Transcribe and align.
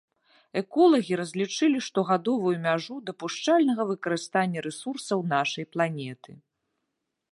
Эколагі 0.61 1.13
разлічылі 1.19 1.79
штогадовую 1.87 2.53
мяжу 2.63 2.95
дапушчальнага 3.09 3.85
выкарыстання 3.93 4.59
рэсурсаў 4.69 5.19
нашай 5.35 5.65
планеты. 5.77 6.31